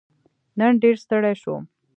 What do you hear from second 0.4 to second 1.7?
نن ډېر ستړی شوم